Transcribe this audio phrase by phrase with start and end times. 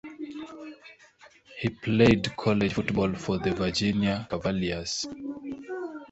[1.59, 5.05] He played college football for the Virginia Cavaliers.